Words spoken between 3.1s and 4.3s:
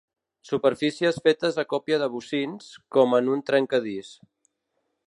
en un trencadís.